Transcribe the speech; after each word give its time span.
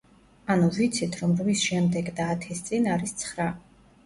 ანუ, 0.53 0.69
ვიცით, 0.77 1.17
რომ 1.23 1.35
რვის 1.41 1.67
შემდეგ 1.67 2.09
და 2.21 2.27
ათის 2.37 2.63
წინ 2.71 2.89
არის 2.97 3.15
ცხრა. 3.23 3.49